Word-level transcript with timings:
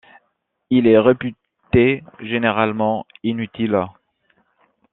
Il 0.71 0.87
est 0.87 0.97
réputé 0.97 2.03
généralement 2.21 3.05
inutile. 3.21 3.85